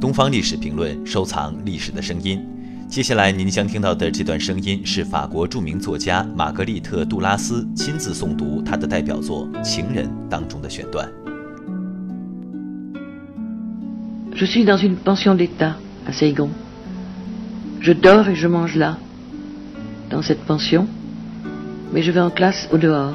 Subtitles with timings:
[0.00, 2.42] 东方历史评论，收藏历史的声音。
[2.88, 11.06] 接下来您将听到的这段声音是法国著名作家玛格丽特·杜拉斯亲自诵读他的代表作《情人》当中的选段。
[14.34, 15.74] Je suis dans une pension d'État
[16.06, 16.48] à Saigon.
[17.82, 18.96] Je dors et je mange là,
[20.08, 20.86] dans cette pension,
[21.92, 23.12] mais je vais en classe au dehors,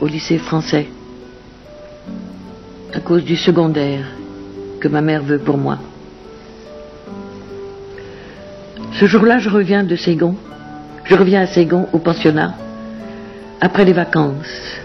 [0.00, 0.86] au lycée français,
[2.94, 4.04] à cause du secondaire
[4.80, 5.78] que ma mère veut pour moi.
[8.98, 10.36] Ce jour-là, je reviens de Saigon.
[11.04, 12.54] Je reviens à Saigon au pensionnat
[13.60, 14.80] après les vacances.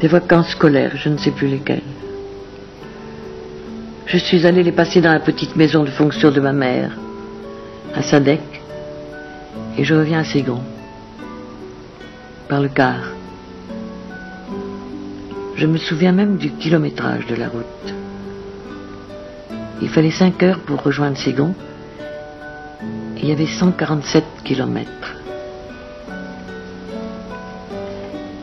[0.00, 1.82] Des vacances scolaires, je ne sais plus lesquelles.
[4.06, 6.98] Je suis allé les passer dans la petite maison de fonction de ma mère,
[7.94, 8.40] à Sadek,
[9.78, 10.60] et je reviens à Saigon,
[12.48, 13.00] par le car.
[15.56, 17.94] Je me souviens même du kilométrage de la route.
[19.82, 21.54] Il fallait 5 heures pour rejoindre Ségon.
[23.20, 25.16] il y avait 147 kilomètres.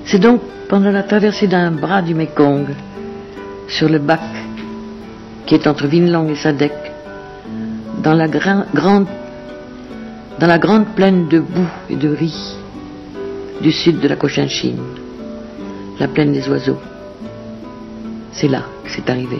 [0.06, 2.68] C'est donc pendant la traversée d'un bras du Mekong,
[3.70, 4.20] sur le bac
[5.46, 6.74] qui est entre Vinlang et Sadek,
[8.04, 9.08] dans la, grande,
[10.40, 12.58] dans la grande plaine de boue et de riz
[13.62, 14.80] du sud de la Cochinchine,
[16.00, 16.80] la plaine des oiseaux.
[18.32, 19.40] C'est là que c'est arrivé.